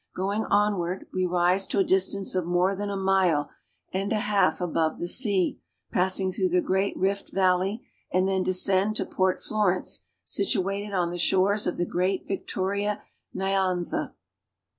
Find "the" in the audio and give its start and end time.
4.97-5.07, 6.49-6.59, 11.11-11.19, 11.77-11.85